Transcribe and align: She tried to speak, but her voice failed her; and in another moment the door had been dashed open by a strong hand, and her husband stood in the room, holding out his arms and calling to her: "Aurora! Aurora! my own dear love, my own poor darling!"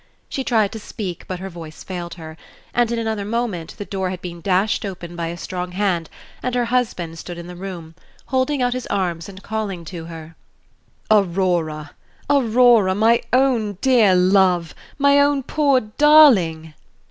She 0.29 0.43
tried 0.43 0.71
to 0.71 0.79
speak, 0.79 1.25
but 1.27 1.37
her 1.39 1.49
voice 1.51 1.83
failed 1.83 2.15
her; 2.15 2.35
and 2.73 2.91
in 2.91 2.97
another 2.97 3.23
moment 3.23 3.75
the 3.77 3.85
door 3.85 4.09
had 4.09 4.19
been 4.19 4.41
dashed 4.41 4.83
open 4.83 5.15
by 5.15 5.27
a 5.27 5.37
strong 5.37 5.73
hand, 5.73 6.09
and 6.41 6.55
her 6.55 6.65
husband 6.65 7.19
stood 7.19 7.37
in 7.37 7.45
the 7.45 7.55
room, 7.55 7.93
holding 8.25 8.63
out 8.63 8.73
his 8.73 8.87
arms 8.87 9.29
and 9.29 9.43
calling 9.43 9.85
to 9.85 10.05
her: 10.05 10.35
"Aurora! 11.11 11.91
Aurora! 12.27 12.95
my 12.95 13.21
own 13.31 13.73
dear 13.81 14.15
love, 14.15 14.73
my 14.97 15.19
own 15.19 15.43
poor 15.43 15.81
darling!" 15.81 16.73